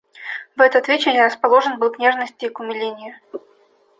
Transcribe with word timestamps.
В 0.55 0.61
этот 0.61 0.87
вечер 0.87 1.11
я 1.13 1.27
расположен 1.27 1.77
был 1.77 1.91
к 1.91 1.99
нежности 1.99 2.45
и 2.45 2.49
к 2.49 2.59
умилению. 2.59 3.13